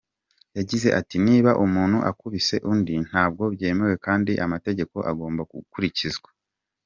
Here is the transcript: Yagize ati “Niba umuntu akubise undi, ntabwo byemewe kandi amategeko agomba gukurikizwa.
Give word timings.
Yagize 0.57 0.87
ati 0.99 1.15
“Niba 1.25 1.51
umuntu 1.65 1.97
akubise 2.09 2.55
undi, 2.71 2.93
ntabwo 3.07 3.43
byemewe 3.53 3.95
kandi 4.05 4.31
amategeko 4.45 4.95
agomba 5.11 5.41
gukurikizwa. 5.53 6.29